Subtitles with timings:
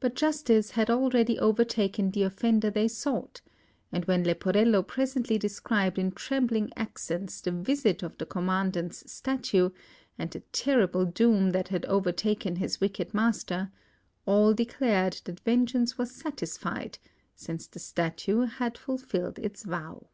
[0.00, 3.40] But justice had already overtaken the offender they sought;
[3.90, 9.70] and when Leporello presently described in trembling accents the visit of the Commandant's Statue,
[10.18, 13.72] and the terrible doom that had overtaken his wicked master,
[14.26, 16.98] all declared that vengeance was satisfied,
[17.34, 20.08] since the Statue had fulfilled its vow.